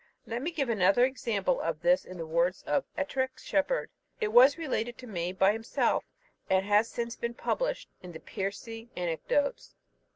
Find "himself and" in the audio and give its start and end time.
5.53-6.65